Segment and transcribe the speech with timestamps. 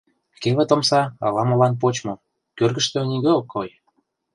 [0.41, 2.13] Кевыт омса ала-молан почмо,
[2.57, 3.69] кӧргыштӧ нигӧ ок кой.